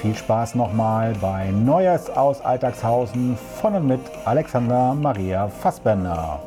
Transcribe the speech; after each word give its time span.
viel 0.00 0.16
Spaß 0.16 0.54
nochmal 0.54 1.12
bei 1.20 1.50
Neues 1.50 2.08
aus 2.08 2.40
Alltagshausen 2.40 3.36
von 3.36 3.74
und 3.74 3.86
mit 3.86 4.00
Alexander 4.24 4.94
Maria 4.94 5.46
Fassbender. 5.48 6.40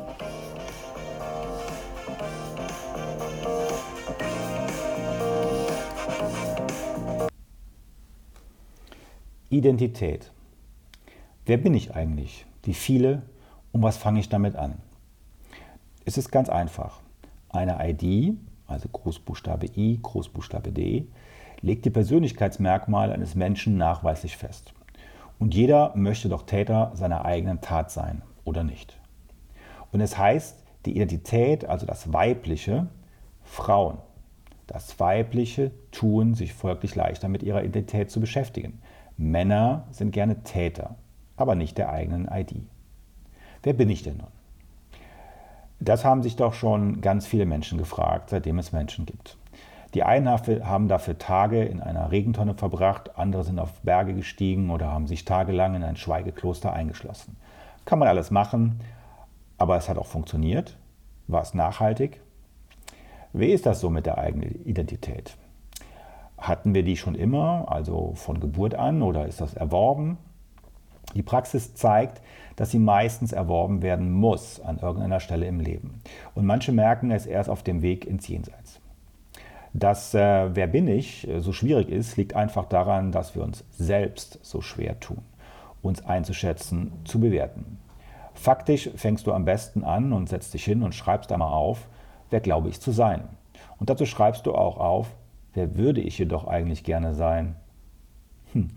Identität. 9.50 10.32
Wer 11.46 11.58
bin 11.58 11.74
ich 11.74 11.94
eigentlich? 11.94 12.46
Die 12.64 12.74
viele 12.74 13.22
und 13.70 13.82
was 13.82 13.96
fange 13.96 14.18
ich 14.18 14.28
damit 14.28 14.56
an? 14.56 14.78
Es 16.04 16.18
ist 16.18 16.32
ganz 16.32 16.48
einfach. 16.48 16.98
Eine 17.50 17.78
ID, 17.88 18.36
also 18.66 18.88
Großbuchstabe 18.88 19.66
I, 19.76 20.00
Großbuchstabe 20.02 20.72
D, 20.72 21.06
legt 21.60 21.84
die 21.84 21.90
Persönlichkeitsmerkmale 21.90 23.12
eines 23.12 23.34
Menschen 23.34 23.76
nachweislich 23.76 24.36
fest. 24.36 24.72
Und 25.38 25.54
jeder 25.54 25.92
möchte 25.94 26.28
doch 26.28 26.42
Täter 26.42 26.92
seiner 26.94 27.24
eigenen 27.24 27.60
Tat 27.60 27.90
sein, 27.90 28.22
oder 28.44 28.64
nicht? 28.64 28.98
Und 29.92 30.00
es 30.00 30.16
heißt, 30.18 30.62
die 30.86 30.96
Identität, 30.96 31.64
also 31.64 31.86
das 31.86 32.12
Weibliche, 32.12 32.88
Frauen, 33.42 33.98
das 34.66 34.98
Weibliche 35.00 35.72
tun 35.90 36.34
sich 36.34 36.52
folglich 36.52 36.94
leichter 36.94 37.28
mit 37.28 37.42
ihrer 37.42 37.64
Identität 37.64 38.10
zu 38.10 38.20
beschäftigen. 38.20 38.80
Männer 39.16 39.86
sind 39.90 40.12
gerne 40.12 40.42
Täter 40.42 40.96
aber 41.36 41.54
nicht 41.54 41.78
der 41.78 41.90
eigenen 41.90 42.28
ID. 42.30 42.62
Wer 43.62 43.72
bin 43.72 43.90
ich 43.90 44.02
denn 44.02 44.18
nun? 44.18 44.28
Das 45.80 46.04
haben 46.04 46.22
sich 46.22 46.36
doch 46.36 46.54
schon 46.54 47.00
ganz 47.00 47.26
viele 47.26 47.46
Menschen 47.46 47.78
gefragt, 47.78 48.30
seitdem 48.30 48.58
es 48.58 48.72
Menschen 48.72 49.06
gibt. 49.06 49.36
Die 49.94 50.02
einen 50.02 50.28
haben 50.28 50.88
dafür 50.88 51.18
Tage 51.18 51.64
in 51.64 51.80
einer 51.80 52.10
Regentonne 52.10 52.54
verbracht, 52.54 53.16
andere 53.16 53.44
sind 53.44 53.60
auf 53.60 53.80
Berge 53.82 54.12
gestiegen 54.12 54.70
oder 54.70 54.90
haben 54.90 55.06
sich 55.06 55.24
tagelang 55.24 55.76
in 55.76 55.84
ein 55.84 55.96
Schweigekloster 55.96 56.72
eingeschlossen. 56.72 57.36
Kann 57.84 58.00
man 58.00 58.08
alles 58.08 58.32
machen, 58.32 58.80
aber 59.56 59.76
es 59.76 59.88
hat 59.88 59.96
auch 59.96 60.06
funktioniert. 60.06 60.76
War 61.28 61.42
es 61.42 61.54
nachhaltig? 61.54 62.20
Wie 63.32 63.52
ist 63.52 63.66
das 63.66 63.80
so 63.80 63.88
mit 63.88 64.04
der 64.06 64.18
eigenen 64.18 64.64
Identität? 64.64 65.36
Hatten 66.38 66.74
wir 66.74 66.82
die 66.82 66.96
schon 66.96 67.14
immer, 67.14 67.66
also 67.68 68.14
von 68.16 68.40
Geburt 68.40 68.74
an, 68.74 69.00
oder 69.00 69.26
ist 69.26 69.40
das 69.40 69.54
erworben? 69.54 70.18
Die 71.14 71.22
Praxis 71.22 71.74
zeigt, 71.74 72.20
dass 72.56 72.72
sie 72.72 72.80
meistens 72.80 73.32
erworben 73.32 73.82
werden 73.82 74.12
muss 74.12 74.60
an 74.60 74.78
irgendeiner 74.78 75.20
Stelle 75.20 75.46
im 75.46 75.60
Leben. 75.60 76.02
Und 76.34 76.46
manche 76.46 76.72
merken 76.72 77.12
es 77.12 77.26
erst 77.26 77.48
auf 77.48 77.62
dem 77.62 77.82
Weg 77.82 78.06
ins 78.06 78.26
Jenseits. 78.26 78.80
Dass 79.74 80.14
äh, 80.14 80.54
Wer 80.54 80.68
bin 80.68 80.86
ich 80.86 81.28
so 81.38 81.52
schwierig 81.52 81.88
ist, 81.88 82.16
liegt 82.16 82.34
einfach 82.34 82.64
daran, 82.64 83.10
dass 83.10 83.34
wir 83.34 83.42
uns 83.42 83.64
selbst 83.70 84.38
so 84.42 84.60
schwer 84.60 85.00
tun, 85.00 85.22
uns 85.82 86.04
einzuschätzen, 86.04 86.92
zu 87.04 87.18
bewerten. 87.18 87.78
Faktisch 88.34 88.88
fängst 88.94 89.26
du 89.26 89.32
am 89.32 89.44
besten 89.44 89.82
an 89.82 90.12
und 90.12 90.28
setzt 90.28 90.54
dich 90.54 90.64
hin 90.64 90.82
und 90.82 90.94
schreibst 90.94 91.32
einmal 91.32 91.52
auf, 91.52 91.88
wer 92.30 92.40
glaube 92.40 92.68
ich 92.68 92.80
zu 92.80 92.92
sein. 92.92 93.24
Und 93.80 93.90
dazu 93.90 94.06
schreibst 94.06 94.46
du 94.46 94.54
auch 94.54 94.78
auf, 94.78 95.08
wer 95.54 95.76
würde 95.76 96.00
ich 96.00 96.18
jedoch 96.18 96.46
eigentlich 96.46 96.84
gerne 96.84 97.12
sein. 97.12 97.56
Hm. 98.52 98.68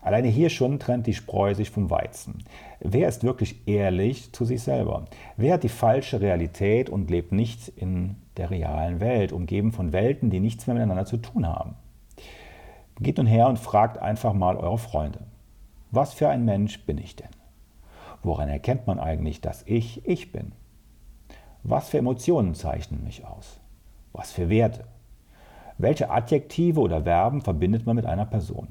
Alleine 0.00 0.28
hier 0.28 0.50
schon 0.50 0.78
trennt 0.78 1.06
die 1.06 1.14
Spreu 1.14 1.54
sich 1.54 1.70
vom 1.70 1.90
Weizen. 1.90 2.44
Wer 2.80 3.08
ist 3.08 3.24
wirklich 3.24 3.66
ehrlich 3.66 4.32
zu 4.32 4.44
sich 4.44 4.62
selber? 4.62 5.06
Wer 5.36 5.54
hat 5.54 5.64
die 5.64 5.68
falsche 5.68 6.20
Realität 6.20 6.88
und 6.88 7.10
lebt 7.10 7.32
nicht 7.32 7.68
in 7.68 8.16
der 8.36 8.50
realen 8.50 9.00
Welt, 9.00 9.32
umgeben 9.32 9.72
von 9.72 9.92
Welten, 9.92 10.30
die 10.30 10.40
nichts 10.40 10.66
mehr 10.66 10.74
miteinander 10.74 11.06
zu 11.06 11.16
tun 11.16 11.46
haben? 11.46 11.74
Geht 13.00 13.18
nun 13.18 13.26
her 13.26 13.48
und 13.48 13.58
fragt 13.58 13.98
einfach 13.98 14.32
mal 14.32 14.56
eure 14.56 14.78
Freunde. 14.78 15.20
Was 15.90 16.14
für 16.14 16.28
ein 16.28 16.44
Mensch 16.44 16.84
bin 16.86 16.98
ich 16.98 17.16
denn? 17.16 17.28
Woran 18.22 18.48
erkennt 18.48 18.86
man 18.86 18.98
eigentlich, 18.98 19.40
dass 19.40 19.62
ich 19.66 20.06
ich 20.06 20.32
bin? 20.32 20.52
Was 21.62 21.88
für 21.88 21.98
Emotionen 21.98 22.54
zeichnen 22.54 23.04
mich 23.04 23.26
aus? 23.26 23.60
Was 24.12 24.32
für 24.32 24.48
Werte? 24.48 24.84
Welche 25.78 26.10
Adjektive 26.10 26.80
oder 26.80 27.02
Verben 27.02 27.42
verbindet 27.42 27.84
man 27.84 27.96
mit 27.96 28.06
einer 28.06 28.24
Person? 28.24 28.68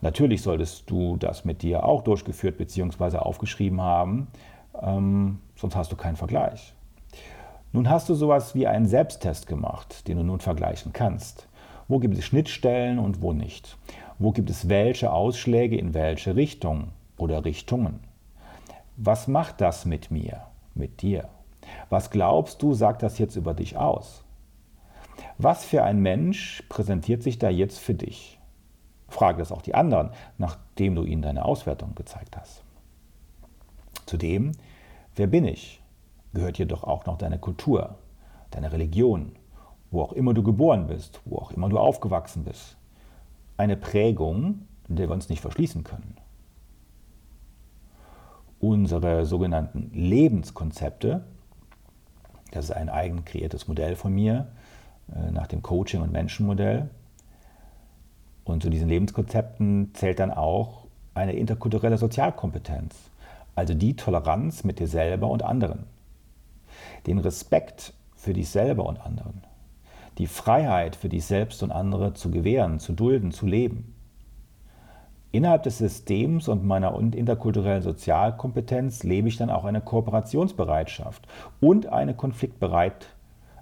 Natürlich 0.00 0.42
solltest 0.42 0.90
du 0.90 1.16
das 1.16 1.44
mit 1.44 1.62
dir 1.62 1.84
auch 1.84 2.02
durchgeführt 2.02 2.56
bzw. 2.56 3.18
aufgeschrieben 3.18 3.80
haben, 3.80 4.28
ähm, 4.80 5.40
sonst 5.56 5.76
hast 5.76 5.92
du 5.92 5.96
keinen 5.96 6.16
Vergleich. 6.16 6.74
Nun 7.72 7.88
hast 7.88 8.08
du 8.08 8.14
sowas 8.14 8.54
wie 8.54 8.66
einen 8.66 8.86
Selbsttest 8.86 9.46
gemacht, 9.46 10.06
den 10.06 10.18
du 10.18 10.24
nun 10.24 10.40
vergleichen 10.40 10.92
kannst. 10.92 11.48
Wo 11.88 11.98
gibt 11.98 12.18
es 12.18 12.24
Schnittstellen 12.24 12.98
und 12.98 13.22
wo 13.22 13.32
nicht? 13.32 13.78
Wo 14.18 14.30
gibt 14.30 14.50
es 14.50 14.68
welche 14.68 15.10
Ausschläge 15.10 15.78
in 15.78 15.94
welche 15.94 16.36
Richtung 16.36 16.88
oder 17.16 17.44
Richtungen? 17.44 18.00
Was 18.96 19.26
macht 19.26 19.60
das 19.62 19.86
mit 19.86 20.10
mir, 20.10 20.42
mit 20.74 21.00
dir? 21.00 21.28
Was 21.88 22.10
glaubst 22.10 22.62
du, 22.62 22.74
sagt 22.74 23.02
das 23.02 23.18
jetzt 23.18 23.36
über 23.36 23.54
dich 23.54 23.76
aus? 23.76 24.22
Was 25.38 25.64
für 25.64 25.82
ein 25.82 26.00
Mensch 26.00 26.62
präsentiert 26.68 27.22
sich 27.22 27.38
da 27.38 27.48
jetzt 27.48 27.78
für 27.78 27.94
dich? 27.94 28.38
Frage 29.08 29.38
das 29.38 29.50
auch 29.50 29.62
die 29.62 29.74
anderen, 29.74 30.10
nachdem 30.38 30.94
du 30.94 31.04
ihnen 31.04 31.22
deine 31.22 31.44
Auswertung 31.44 31.94
gezeigt 31.94 32.36
hast. 32.36 32.62
Zudem, 34.06 34.52
wer 35.16 35.26
bin 35.26 35.46
ich? 35.46 35.81
Gehört 36.34 36.58
jedoch 36.58 36.84
auch 36.84 37.06
noch 37.06 37.18
deine 37.18 37.38
Kultur, 37.38 37.96
deine 38.50 38.72
Religion, 38.72 39.32
wo 39.90 40.02
auch 40.02 40.12
immer 40.12 40.34
du 40.34 40.42
geboren 40.42 40.86
bist, 40.86 41.20
wo 41.24 41.36
auch 41.38 41.50
immer 41.50 41.68
du 41.68 41.78
aufgewachsen 41.78 42.44
bist. 42.44 42.76
Eine 43.56 43.76
Prägung, 43.76 44.66
der 44.88 45.08
wir 45.08 45.14
uns 45.14 45.28
nicht 45.28 45.40
verschließen 45.40 45.84
können. 45.84 46.16
Unsere 48.60 49.26
sogenannten 49.26 49.90
Lebenskonzepte, 49.92 51.24
das 52.52 52.66
ist 52.66 52.70
ein 52.70 52.88
eigen 52.88 53.24
kreiertes 53.24 53.68
Modell 53.68 53.96
von 53.96 54.14
mir, 54.14 54.48
äh, 55.14 55.30
nach 55.30 55.46
dem 55.46 55.62
Coaching- 55.62 56.02
und 56.02 56.12
Menschenmodell, 56.12 56.88
und 58.44 58.62
zu 58.62 58.70
diesen 58.70 58.88
Lebenskonzepten 58.88 59.94
zählt 59.94 60.18
dann 60.18 60.30
auch 60.30 60.86
eine 61.14 61.32
interkulturelle 61.34 61.98
Sozialkompetenz, 61.98 62.94
also 63.54 63.74
die 63.74 63.94
Toleranz 63.96 64.64
mit 64.64 64.78
dir 64.78 64.88
selber 64.88 65.28
und 65.28 65.42
anderen, 65.42 65.84
den 67.06 67.18
Respekt 67.18 67.92
für 68.16 68.32
dich 68.32 68.50
selber 68.50 68.86
und 68.86 69.04
anderen, 69.04 69.42
die 70.18 70.26
Freiheit 70.26 70.96
für 70.96 71.08
dich 71.08 71.24
selbst 71.24 71.62
und 71.62 71.72
andere 71.72 72.12
zu 72.14 72.30
gewähren, 72.30 72.78
zu 72.78 72.92
dulden, 72.92 73.32
zu 73.32 73.46
leben. 73.46 73.94
Innerhalb 75.32 75.62
des 75.62 75.78
Systems 75.78 76.48
und 76.48 76.64
meiner 76.64 76.98
interkulturellen 76.98 77.82
Sozialkompetenz 77.82 79.02
lebe 79.02 79.28
ich 79.28 79.38
dann 79.38 79.48
auch 79.48 79.64
eine 79.64 79.80
Kooperationsbereitschaft 79.80 81.26
und 81.60 81.86
eine 81.86 82.12
Konfliktbereit, 82.14 83.06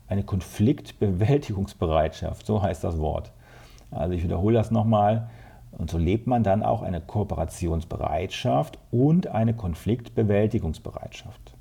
eine 0.09 0.25
Konfliktbewältigungsbereitschaft, 0.25 2.45
so 2.45 2.61
heißt 2.61 2.83
das 2.83 2.99
Wort. 2.99 3.31
Also 3.93 4.15
ich 4.15 4.25
wiederhole 4.25 4.55
das 4.55 4.71
nochmal. 4.71 5.29
Und 5.73 5.91
so 5.91 5.99
lebt 5.99 6.27
man 6.27 6.43
dann 6.43 6.65
auch 6.65 6.83
eine 6.83 7.01
Kooperationsbereitschaft 7.01 8.79
und 8.91 9.29
eine 9.29 9.55
Konfliktbewältigungsbereitschaft. 9.55 11.55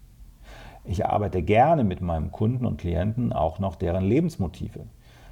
Ich 0.90 1.06
arbeite 1.06 1.44
gerne 1.44 1.84
mit 1.84 2.02
meinem 2.02 2.32
Kunden 2.32 2.66
und 2.66 2.80
Klienten 2.80 3.32
auch 3.32 3.60
noch 3.60 3.76
deren 3.76 4.04
Lebensmotive. 4.04 4.88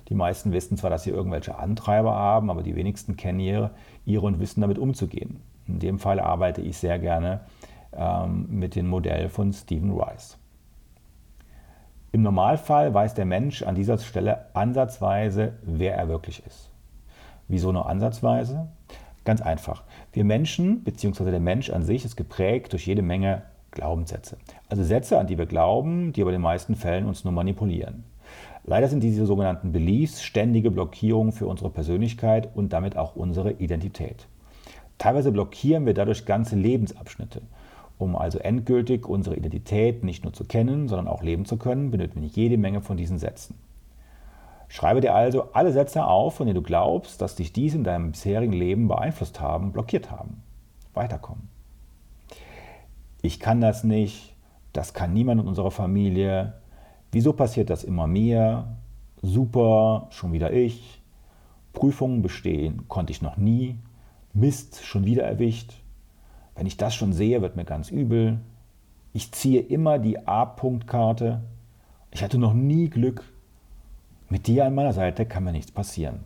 Die 0.07 0.13
meisten 0.13 0.51
wissen 0.51 0.77
zwar, 0.77 0.91
dass 0.91 1.01
sie 1.01 1.09
irgendwelche 1.09 1.57
Antreiber 1.57 2.13
haben, 2.13 2.51
aber 2.51 2.61
die 2.61 2.75
wenigsten 2.75 3.17
kennen 3.17 3.39
ihre, 3.39 3.71
ihre 4.05 4.27
und 4.27 4.39
wissen 4.39 4.61
damit 4.61 4.77
umzugehen. 4.77 5.41
In 5.67 5.79
dem 5.79 5.97
Fall 5.97 6.19
arbeite 6.19 6.61
ich 6.61 6.77
sehr 6.77 6.99
gerne 6.99 7.39
ähm, 7.91 8.45
mit 8.51 8.75
dem 8.75 8.87
Modell 8.87 9.29
von 9.29 9.51
Stephen 9.51 9.99
Rice. 9.99 10.37
Im 12.11 12.21
Normalfall 12.21 12.93
weiß 12.93 13.15
der 13.15 13.25
Mensch 13.25 13.63
an 13.63 13.73
dieser 13.73 13.97
Stelle 13.97 14.45
ansatzweise, 14.53 15.53
wer 15.63 15.95
er 15.95 16.07
wirklich 16.07 16.45
ist. 16.45 16.69
Wieso 17.47 17.71
nur 17.71 17.89
ansatzweise? 17.89 18.67
Ganz 19.25 19.41
einfach. 19.41 19.81
Wir 20.13 20.23
Menschen, 20.23 20.83
beziehungsweise 20.83 21.31
der 21.31 21.39
Mensch 21.39 21.71
an 21.71 21.81
sich, 21.81 22.05
ist 22.05 22.15
geprägt 22.15 22.73
durch 22.73 22.85
jede 22.85 23.01
Menge 23.01 23.41
Glaubenssätze. 23.77 24.37
Also 24.69 24.83
Sätze, 24.83 25.19
an 25.19 25.27
die 25.27 25.37
wir 25.37 25.45
glauben, 25.45 26.11
die 26.11 26.21
aber 26.21 26.31
in 26.31 26.37
den 26.37 26.41
meisten 26.41 26.75
Fällen 26.75 27.05
uns 27.05 27.23
nur 27.23 27.31
manipulieren. 27.31 28.03
Leider 28.65 28.87
sind 28.87 29.01
diese 29.01 29.25
sogenannten 29.25 29.71
Beliefs 29.71 30.23
ständige 30.23 30.71
Blockierungen 30.71 31.31
für 31.31 31.47
unsere 31.47 31.69
Persönlichkeit 31.69 32.49
und 32.55 32.73
damit 32.73 32.97
auch 32.97 33.15
unsere 33.15 33.51
Identität. 33.53 34.27
Teilweise 34.97 35.31
blockieren 35.31 35.85
wir 35.85 35.93
dadurch 35.93 36.25
ganze 36.25 36.55
Lebensabschnitte. 36.55 37.41
Um 37.99 38.15
also 38.15 38.39
endgültig 38.39 39.07
unsere 39.07 39.35
Identität 39.35 40.03
nicht 40.03 40.23
nur 40.23 40.33
zu 40.33 40.43
kennen, 40.43 40.87
sondern 40.87 41.07
auch 41.07 41.23
leben 41.23 41.45
zu 41.45 41.57
können, 41.57 41.91
benötigen 41.91 42.21
wir 42.21 42.29
jede 42.29 42.57
Menge 42.57 42.81
von 42.81 42.97
diesen 42.97 43.19
Sätzen. 43.19 43.55
Schreibe 44.69 45.01
dir 45.01 45.15
also 45.15 45.53
alle 45.53 45.71
Sätze 45.71 46.05
auf, 46.05 46.35
von 46.35 46.47
denen 46.47 46.55
du 46.55 46.61
glaubst, 46.61 47.21
dass 47.21 47.35
dich 47.35 47.53
dies 47.53 47.73
in 47.73 47.83
deinem 47.83 48.11
bisherigen 48.11 48.53
Leben 48.53 48.87
beeinflusst 48.87 49.39
haben, 49.39 49.71
blockiert 49.71 50.11
haben. 50.11 50.43
Weiterkommen. 50.93 51.56
Ich 53.27 53.41
kann 53.41 53.59
das 53.59 53.83
nicht, 53.83 54.33
das 54.71 54.93
kann 54.93 55.11
niemand 55.11 55.41
in 55.41 55.49
unserer 55.49 55.69
Familie. 55.69 56.53
Wieso 57.11 57.33
passiert 57.33 57.69
das 57.69 57.83
immer 57.83 58.07
mir? 58.07 58.77
Super, 59.21 60.07
schon 60.11 60.31
wieder 60.31 60.53
ich. 60.53 61.01
Prüfungen 61.73 62.21
bestehen 62.21 62.87
konnte 62.87 63.11
ich 63.11 63.21
noch 63.21 63.35
nie. 63.35 63.79
Mist, 64.31 64.81
schon 64.85 65.03
wieder 65.03 65.23
erwischt. 65.23 65.73
Wenn 66.55 66.67
ich 66.67 66.77
das 66.77 66.95
schon 66.95 67.11
sehe, 67.11 67.41
wird 67.41 67.57
mir 67.57 67.65
ganz 67.65 67.91
übel. 67.91 68.39
Ich 69.11 69.33
ziehe 69.33 69.59
immer 69.59 69.99
die 69.99 70.25
A-Punkt-Karte. 70.25 71.41
Ich 72.11 72.23
hatte 72.23 72.37
noch 72.37 72.53
nie 72.53 72.89
Glück. 72.89 73.25
Mit 74.29 74.47
dir 74.47 74.65
an 74.65 74.73
meiner 74.73 74.93
Seite 74.93 75.25
kann 75.25 75.43
mir 75.43 75.51
nichts 75.51 75.73
passieren. 75.73 76.21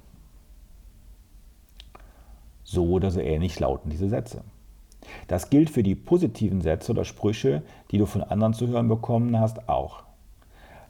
So 2.63 2.91
oder 2.91 3.09
so 3.09 3.21
ähnlich 3.21 3.59
lauten 3.59 3.89
diese 3.89 4.07
Sätze. 4.07 4.43
Das 5.27 5.49
gilt 5.49 5.69
für 5.69 5.83
die 5.83 5.95
positiven 5.95 6.61
Sätze 6.61 6.91
oder 6.91 7.05
Sprüche, 7.05 7.63
die 7.91 7.97
du 7.97 8.05
von 8.05 8.23
anderen 8.23 8.53
zu 8.53 8.67
hören 8.67 8.87
bekommen 8.87 9.39
hast, 9.39 9.69
auch. 9.69 10.03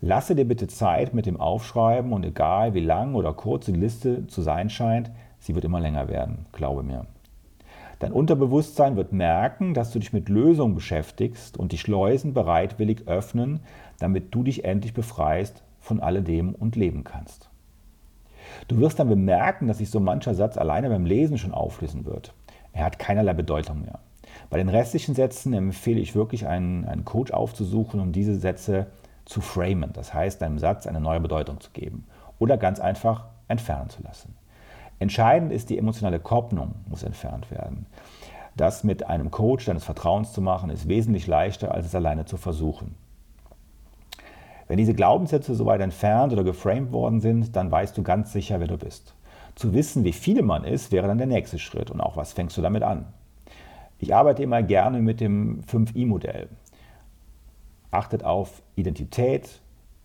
Lasse 0.01 0.35
dir 0.35 0.45
bitte 0.45 0.67
Zeit 0.67 1.13
mit 1.13 1.27
dem 1.27 1.39
Aufschreiben 1.39 2.11
und 2.11 2.25
egal 2.25 2.73
wie 2.73 2.79
lang 2.79 3.13
oder 3.13 3.33
kurz 3.33 3.65
die 3.65 3.71
Liste 3.71 4.25
zu 4.27 4.41
sein 4.41 4.69
scheint, 4.69 5.11
sie 5.39 5.53
wird 5.53 5.65
immer 5.65 5.79
länger 5.79 6.07
werden, 6.07 6.47
glaube 6.51 6.81
mir. 6.81 7.05
Dein 7.99 8.13
Unterbewusstsein 8.13 8.95
wird 8.95 9.13
merken, 9.13 9.75
dass 9.75 9.91
du 9.91 9.99
dich 9.99 10.11
mit 10.11 10.27
Lösungen 10.27 10.73
beschäftigst 10.73 11.55
und 11.55 11.71
die 11.71 11.77
Schleusen 11.77 12.33
bereitwillig 12.33 13.07
öffnen, 13.07 13.59
damit 13.99 14.33
du 14.33 14.41
dich 14.41 14.65
endlich 14.65 14.95
befreist 14.95 15.61
von 15.79 15.99
alledem 15.99 16.55
und 16.55 16.75
leben 16.75 17.03
kannst. 17.03 17.51
Du 18.67 18.79
wirst 18.79 18.97
dann 18.97 19.07
bemerken, 19.07 19.67
dass 19.67 19.77
sich 19.77 19.91
so 19.91 19.99
mancher 19.99 20.33
Satz 20.33 20.57
alleine 20.57 20.89
beim 20.89 21.05
Lesen 21.05 21.37
schon 21.37 21.53
auflösen 21.53 22.05
wird. 22.05 22.33
Er 22.73 22.85
hat 22.85 22.99
keinerlei 22.99 23.33
Bedeutung 23.33 23.81
mehr. 23.81 23.99
Bei 24.49 24.57
den 24.57 24.69
restlichen 24.69 25.15
Sätzen 25.15 25.53
empfehle 25.53 25.99
ich 25.99 26.15
wirklich, 26.15 26.47
einen, 26.47 26.85
einen 26.85 27.05
Coach 27.05 27.31
aufzusuchen, 27.31 27.99
um 27.99 28.11
diese 28.11 28.35
Sätze 28.35 28.87
zu 29.25 29.41
framen. 29.41 29.91
Das 29.93 30.13
heißt, 30.13 30.43
einem 30.43 30.59
Satz 30.59 30.87
eine 30.87 30.99
neue 30.99 31.19
Bedeutung 31.19 31.59
zu 31.59 31.71
geben. 31.71 32.05
Oder 32.39 32.57
ganz 32.57 32.79
einfach 32.79 33.25
entfernen 33.47 33.89
zu 33.89 34.01
lassen. 34.03 34.35
Entscheidend 34.99 35.51
ist 35.51 35.69
die 35.69 35.77
emotionale 35.77 36.19
Kopplung, 36.19 36.75
muss 36.87 37.03
entfernt 37.03 37.49
werden. 37.49 37.85
Das 38.55 38.83
mit 38.83 39.07
einem 39.07 39.31
Coach 39.31 39.65
deines 39.65 39.83
Vertrauens 39.83 40.33
zu 40.33 40.41
machen, 40.41 40.69
ist 40.69 40.87
wesentlich 40.87 41.27
leichter, 41.27 41.73
als 41.73 41.85
es 41.85 41.95
alleine 41.95 42.25
zu 42.25 42.37
versuchen. 42.37 42.95
Wenn 44.67 44.77
diese 44.77 44.93
Glaubenssätze 44.93 45.55
soweit 45.55 45.81
entfernt 45.81 46.33
oder 46.33 46.43
geframed 46.43 46.91
worden 46.91 47.19
sind, 47.19 47.55
dann 47.55 47.71
weißt 47.71 47.97
du 47.97 48.03
ganz 48.03 48.31
sicher, 48.31 48.59
wer 48.59 48.67
du 48.67 48.77
bist. 48.77 49.13
Zu 49.55 49.73
wissen, 49.73 50.03
wie 50.03 50.13
viele 50.13 50.41
man 50.41 50.63
ist, 50.63 50.91
wäre 50.91 51.07
dann 51.07 51.17
der 51.17 51.27
nächste 51.27 51.59
Schritt. 51.59 51.91
Und 51.91 52.01
auch, 52.01 52.17
was 52.17 52.33
fängst 52.33 52.57
du 52.57 52.61
damit 52.61 52.83
an? 52.83 53.07
Ich 53.99 54.15
arbeite 54.15 54.41
immer 54.43 54.63
gerne 54.63 54.99
mit 54.99 55.19
dem 55.21 55.61
5i-Modell. 55.61 56.49
Achtet 57.91 58.23
auf 58.23 58.63
Identität, 58.75 59.61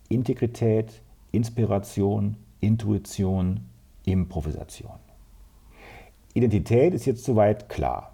Integrität, 0.09 1.01
Inspiration, 1.31 2.37
Intuition, 2.59 3.61
Improvisation. 4.05 4.99
Identität 6.33 6.93
ist 6.93 7.05
jetzt 7.05 7.23
soweit 7.23 7.69
klar. 7.69 8.13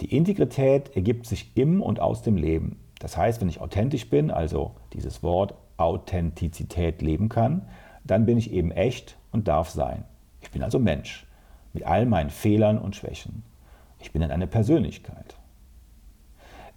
Die 0.00 0.14
Integrität 0.14 0.94
ergibt 0.94 1.26
sich 1.26 1.52
im 1.56 1.82
und 1.82 2.00
aus 2.00 2.22
dem 2.22 2.36
Leben. 2.36 2.78
Das 2.98 3.16
heißt, 3.16 3.40
wenn 3.40 3.48
ich 3.48 3.60
authentisch 3.60 4.10
bin, 4.10 4.30
also 4.30 4.72
dieses 4.92 5.22
Wort 5.22 5.54
Authentizität 5.76 7.00
leben 7.02 7.28
kann, 7.28 7.68
dann 8.04 8.26
bin 8.26 8.36
ich 8.38 8.52
eben 8.52 8.70
echt 8.70 9.16
und 9.32 9.48
darf 9.48 9.70
sein. 9.70 10.04
Ich 10.48 10.52
bin 10.52 10.62
also 10.62 10.78
Mensch 10.78 11.26
mit 11.74 11.84
all 11.84 12.06
meinen 12.06 12.30
Fehlern 12.30 12.78
und 12.78 12.96
Schwächen. 12.96 13.42
Ich 14.00 14.12
bin 14.12 14.22
dann 14.22 14.30
eine 14.30 14.46
Persönlichkeit. 14.46 15.36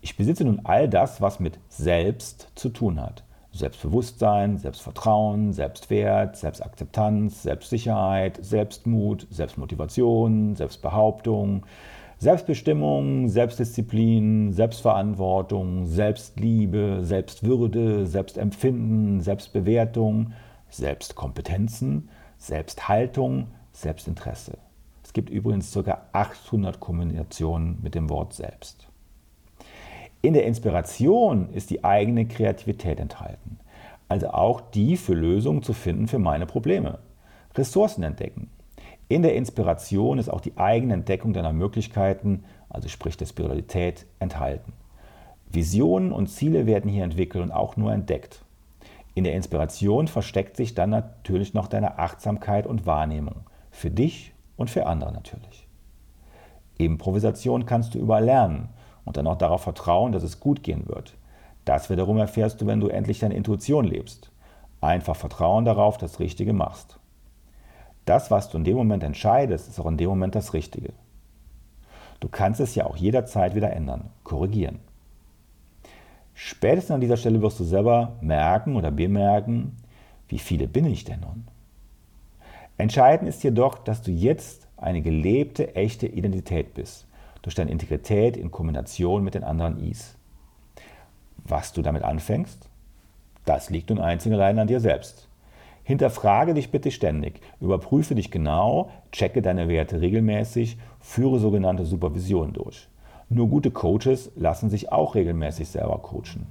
Ich 0.02 0.18
besitze 0.18 0.44
nun 0.44 0.60
all 0.66 0.90
das, 0.90 1.22
was 1.22 1.40
mit 1.40 1.58
Selbst 1.70 2.50
zu 2.56 2.68
tun 2.68 3.00
hat. 3.00 3.24
Selbstbewusstsein, 3.54 4.58
Selbstvertrauen, 4.58 5.54
Selbstwert, 5.54 6.36
Selbstakzeptanz, 6.36 7.44
Selbstsicherheit, 7.44 8.44
Selbstmut, 8.44 9.26
Selbstmotivation, 9.30 10.58
Selbstbehauptung, 10.58 11.66
Selbstbestimmung, 12.18 13.30
Selbstdisziplin, 13.30 14.52
Selbstverantwortung, 14.52 15.86
Selbstliebe, 15.86 17.06
Selbstwürde, 17.06 18.06
Selbstempfinden, 18.06 19.22
Selbstbewertung, 19.22 20.34
Selbstkompetenzen, 20.70 22.10
Selbsthaltung, 22.38 23.48
Selbstinteresse. 23.74 24.58
Es 25.04 25.14
gibt 25.14 25.30
übrigens 25.30 25.74
ca. 25.74 26.06
800 26.14 26.80
Kombinationen 26.80 27.80
mit 27.82 27.96
dem 27.96 28.10
Wort 28.10 28.34
selbst. 28.34 28.88
In 30.22 30.34
der 30.34 30.46
Inspiration 30.46 31.50
ist 31.50 31.70
die 31.70 31.84
eigene 31.84 32.28
Kreativität 32.28 33.00
enthalten, 33.00 33.60
also 34.08 34.30
auch 34.30 34.62
die 34.62 34.96
für 34.98 35.14
Lösungen 35.14 35.64
zu 35.64 35.74
finden 35.74 36.08
für 36.08 36.20
meine 36.20 36.46
Probleme. 36.46 37.00
Ressourcen 37.56 38.04
entdecken. 38.04 38.50
In 39.08 39.24
der 39.24 39.36
Inspiration 39.36 40.20
ist 40.20 40.30
auch 40.30 40.40
die 40.40 40.58
eigene 40.58 40.94
Entdeckung 40.94 41.34
deiner 41.34 41.52
Möglichkeiten, 41.54 42.44
also 42.70 42.88
sprich 42.88 43.18
der 43.18 43.26
Spiritualität, 43.26 44.06
enthalten. 44.20 44.74
Visionen 45.50 46.14
und 46.14 46.28
Ziele 46.28 46.66
werden 46.66 46.90
hier 46.90 47.04
entwickelt 47.04 47.44
und 47.44 47.52
auch 47.52 47.76
nur 47.76 47.92
entdeckt. 47.92 48.46
In 49.14 49.26
der 49.26 49.34
Inspiration 49.34 50.08
versteckt 50.08 50.56
sich 50.56 50.76
dann 50.76 50.92
natürlich 50.92 51.54
noch 51.54 51.68
deine 51.68 52.00
Achtsamkeit 52.00 52.66
und 52.66 52.86
Wahrnehmung. 52.86 53.42
Für 53.72 53.90
dich 53.90 54.34
und 54.58 54.70
für 54.70 54.86
andere 54.86 55.12
natürlich. 55.12 55.68
Improvisation 56.78 57.66
kannst 57.66 57.96
du 57.96 58.00
überall 58.00 58.26
lernen 58.26 58.70
und 59.06 59.18
dann 59.18 59.28
auch 59.28 59.38
darauf 59.38 59.62
vertrauen, 59.62 60.12
dass 60.12 60.24
es 60.24 60.40
gut 60.40 60.64
gehen 60.64 60.88
wird. 60.88 61.16
Das 61.66 61.90
wiederum 61.90 62.18
erfährst 62.18 62.62
du, 62.62 62.68
wenn 62.68 62.80
du 62.80 62.88
endlich 62.88 63.20
deine 63.20 63.36
Intuition 63.36 63.86
lebst. 63.86 64.32
Einfach 64.82 65.16
Vertrauen 65.16 65.66
darauf, 65.66 65.98
das 65.98 66.20
Richtige 66.20 66.54
machst. 66.54 67.00
Das, 68.06 68.32
was 68.32 68.50
du 68.50 68.58
in 68.58 68.64
dem 68.64 68.78
Moment 68.78 69.04
entscheidest, 69.04 69.70
ist 69.70 69.80
auch 69.80 69.86
in 69.86 69.98
dem 69.98 70.10
Moment 70.10 70.34
das 70.34 70.54
Richtige. 70.54 70.94
Du 72.20 72.30
kannst 72.30 72.60
es 72.60 72.76
ja 72.76 72.86
auch 72.86 72.98
jederzeit 72.98 73.56
wieder 73.56 73.72
ändern, 73.74 74.10
korrigieren. 74.24 74.80
Spätestens 76.34 76.96
an 76.96 77.02
dieser 77.02 77.18
Stelle 77.18 77.42
wirst 77.42 77.60
du 77.60 77.64
selber 77.64 78.18
merken 78.22 78.76
oder 78.76 78.90
bemerken, 78.90 79.78
wie 80.28 80.40
viele 80.40 80.68
bin 80.68 80.86
ich 80.86 81.04
denn 81.04 81.20
nun? 81.20 81.48
Entscheidend 82.82 83.30
ist 83.30 83.44
jedoch, 83.44 83.78
dass 83.78 84.02
du 84.02 84.10
jetzt 84.10 84.68
eine 84.76 85.04
gelebte, 85.04 85.76
echte 85.76 86.08
Identität 86.08 86.74
bist 86.74 87.06
durch 87.44 87.54
deine 87.54 87.70
Integrität 87.70 88.36
in 88.36 88.50
Kombination 88.50 89.24
mit 89.24 89.36
den 89.36 89.44
anderen 89.44 89.78
Is. 89.78 90.16
Was 91.44 91.74
du 91.74 91.84
damit 91.84 92.02
anfängst, 92.02 92.70
das 93.46 93.70
liegt 93.70 93.92
nun 93.92 94.00
einzig 94.00 94.34
allein 94.34 94.58
an 94.58 94.66
dir 94.66 94.80
selbst. 94.80 95.28
Hinterfrage 95.84 96.56
dich 96.56 96.72
bitte 96.72 96.90
ständig, 96.90 97.42
überprüfe 97.60 98.16
dich 98.16 98.32
genau, 98.32 98.90
checke 99.12 99.44
deine 99.44 99.68
Werte 99.68 100.02
regelmäßig, 100.02 100.80
führe 101.00 101.38
sogenannte 101.38 101.86
Supervision 101.86 102.52
durch. 102.54 102.88
Nur 103.30 103.48
gute 103.48 103.70
Coaches 103.70 104.32
lassen 104.36 104.72
sich 104.72 104.92
auch 104.92 105.14
regelmäßig 105.14 105.68
selber 105.68 106.00
coachen. 106.00 106.48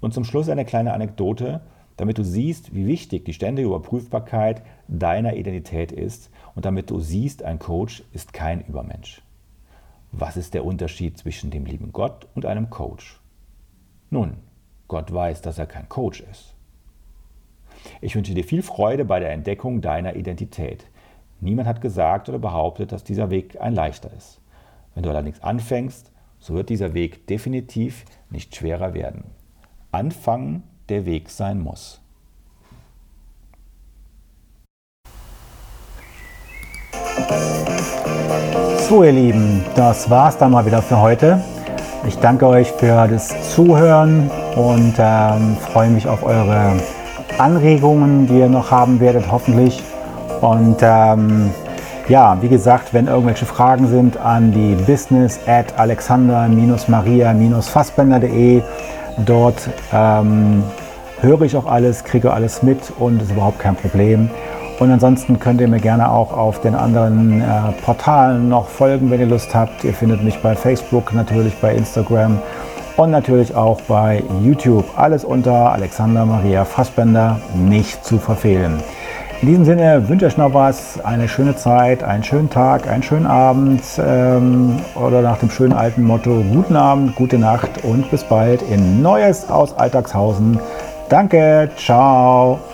Und 0.00 0.14
zum 0.14 0.24
Schluss 0.24 0.48
eine 0.48 0.64
kleine 0.64 0.92
Anekdote, 0.94 1.60
damit 2.00 2.16
du 2.16 2.24
siehst, 2.24 2.74
wie 2.74 2.86
wichtig 2.86 3.26
die 3.26 3.34
ständige 3.34 3.68
Überprüfbarkeit 3.68 4.62
deiner 4.88 5.34
Identität 5.34 5.92
ist 5.92 6.30
und 6.54 6.64
damit 6.64 6.88
du 6.88 6.98
siehst, 6.98 7.42
ein 7.42 7.58
Coach 7.58 8.04
ist 8.14 8.32
kein 8.32 8.62
Übermensch. 8.62 9.20
Was 10.10 10.38
ist 10.38 10.54
der 10.54 10.64
Unterschied 10.64 11.18
zwischen 11.18 11.50
dem 11.50 11.66
lieben 11.66 11.92
Gott 11.92 12.26
und 12.34 12.46
einem 12.46 12.70
Coach? 12.70 13.20
Nun, 14.08 14.38
Gott 14.88 15.12
weiß, 15.12 15.42
dass 15.42 15.58
er 15.58 15.66
kein 15.66 15.90
Coach 15.90 16.22
ist. 16.22 16.54
Ich 18.00 18.16
wünsche 18.16 18.32
dir 18.32 18.44
viel 18.44 18.62
Freude 18.62 19.04
bei 19.04 19.20
der 19.20 19.32
Entdeckung 19.32 19.82
deiner 19.82 20.16
Identität. 20.16 20.86
Niemand 21.40 21.68
hat 21.68 21.82
gesagt 21.82 22.30
oder 22.30 22.38
behauptet, 22.38 22.92
dass 22.92 23.04
dieser 23.04 23.28
Weg 23.28 23.60
ein 23.60 23.74
leichter 23.74 24.10
ist. 24.16 24.40
Wenn 24.94 25.02
du 25.02 25.10
allerdings 25.10 25.42
anfängst, 25.42 26.12
so 26.38 26.54
wird 26.54 26.70
dieser 26.70 26.94
Weg 26.94 27.26
definitiv 27.26 28.06
nicht 28.30 28.56
schwerer 28.56 28.94
werden. 28.94 29.24
Anfangen 29.92 30.62
der 30.90 31.06
Weg 31.06 31.30
sein 31.30 31.58
muss. 31.60 32.00
So 38.88 39.04
ihr 39.04 39.12
Lieben, 39.12 39.64
das 39.76 40.10
war's 40.10 40.36
dann 40.36 40.50
mal 40.50 40.66
wieder 40.66 40.82
für 40.82 41.00
heute. 41.00 41.40
Ich 42.08 42.18
danke 42.18 42.48
euch 42.48 42.72
für 42.72 43.06
das 43.06 43.54
Zuhören 43.54 44.28
und 44.56 44.94
ähm, 44.98 45.56
freue 45.72 45.90
mich 45.90 46.08
auf 46.08 46.24
eure 46.24 46.80
Anregungen, 47.38 48.26
die 48.26 48.40
ihr 48.40 48.48
noch 48.48 48.72
haben 48.72 48.98
werdet, 48.98 49.30
hoffentlich. 49.30 49.80
Und 50.40 50.78
ähm, 50.80 51.52
ja, 52.08 52.36
wie 52.40 52.48
gesagt, 52.48 52.92
wenn 52.92 53.06
irgendwelche 53.06 53.46
Fragen 53.46 53.86
sind 53.86 54.16
an 54.16 54.50
die 54.50 54.74
business 54.74 55.38
at 55.46 55.78
alexander-maria-fassbender.de. 55.78 58.62
Dort 59.24 59.68
ähm, 59.92 60.64
höre 61.22 61.42
ich 61.42 61.56
auch 61.56 61.66
alles, 61.66 62.04
kriege 62.04 62.32
alles 62.32 62.62
mit 62.62 62.78
und 62.98 63.22
ist 63.22 63.30
überhaupt 63.30 63.58
kein 63.58 63.76
Problem. 63.76 64.30
Und 64.78 64.90
ansonsten 64.90 65.38
könnt 65.38 65.60
ihr 65.60 65.68
mir 65.68 65.80
gerne 65.80 66.10
auch 66.10 66.32
auf 66.32 66.60
den 66.62 66.74
anderen 66.74 67.42
äh, 67.42 67.44
Portalen 67.84 68.48
noch 68.48 68.68
folgen, 68.68 69.10
wenn 69.10 69.20
ihr 69.20 69.26
Lust 69.26 69.54
habt. 69.54 69.84
Ihr 69.84 69.92
findet 69.92 70.24
mich 70.24 70.38
bei 70.40 70.56
Facebook, 70.56 71.12
natürlich 71.12 71.54
bei 71.56 71.74
Instagram 71.74 72.40
und 72.96 73.10
natürlich 73.10 73.54
auch 73.54 73.80
bei 73.82 74.22
YouTube. 74.42 74.84
Alles 74.96 75.24
unter 75.24 75.72
Alexander 75.72 76.24
Maria 76.24 76.64
Fassbender, 76.64 77.40
nicht 77.54 78.04
zu 78.04 78.18
verfehlen. 78.18 78.82
In 79.42 79.48
diesem 79.48 79.64
Sinne 79.64 80.06
wünsche 80.06 80.26
ich 80.26 80.36
noch 80.36 80.52
was, 80.52 81.02
eine 81.02 81.26
schöne 81.26 81.56
Zeit, 81.56 82.04
einen 82.04 82.22
schönen 82.22 82.50
Tag, 82.50 82.86
einen 82.86 83.02
schönen 83.02 83.26
Abend 83.26 83.80
ähm, 83.98 84.80
oder 84.94 85.22
nach 85.22 85.38
dem 85.38 85.50
schönen 85.50 85.72
alten 85.72 86.02
Motto 86.02 86.44
guten 86.52 86.76
Abend, 86.76 87.16
gute 87.16 87.38
Nacht 87.38 87.82
und 87.82 88.10
bis 88.10 88.22
bald 88.22 88.60
in 88.60 89.00
Neues 89.00 89.48
aus 89.48 89.74
Alltagshausen. 89.78 90.58
Danke, 91.10 91.72
ciao. 91.74 92.69